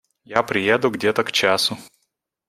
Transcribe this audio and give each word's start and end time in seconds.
Я 0.25 0.41
приеду 0.41 0.89
где-то 0.89 1.23
к 1.23 1.31
часу. 1.31 1.77